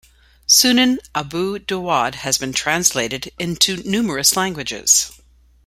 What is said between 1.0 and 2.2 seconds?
Abu Dawud"